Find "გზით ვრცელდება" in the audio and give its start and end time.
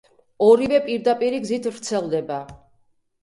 1.43-2.39